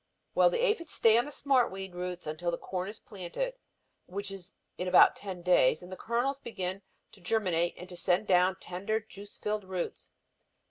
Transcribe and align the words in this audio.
"Well, 0.33 0.49
the 0.49 0.65
aphids 0.65 0.91
stay 0.93 1.15
on 1.19 1.25
the 1.25 1.31
smart 1.31 1.71
weed 1.71 1.93
roots 1.93 2.25
until 2.25 2.49
the 2.49 2.57
corn 2.57 2.89
is 2.89 2.97
planted, 2.97 3.53
which 4.07 4.31
is 4.31 4.55
in 4.75 4.87
about 4.87 5.15
ten 5.15 5.43
days, 5.43 5.83
and 5.83 5.91
the 5.91 5.95
kernels 5.95 6.39
begin 6.39 6.81
to 7.11 7.21
germinate 7.21 7.75
and 7.77 7.87
to 7.87 7.95
send 7.95 8.25
down 8.25 8.55
the 8.55 8.65
tender 8.65 8.99
juice 9.01 9.37
filled 9.37 9.63
roots. 9.63 10.09